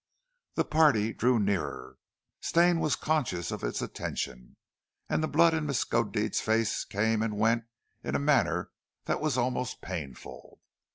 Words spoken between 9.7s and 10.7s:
painful.